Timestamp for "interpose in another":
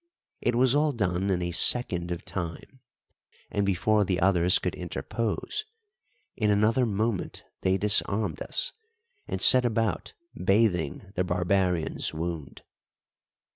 4.73-6.87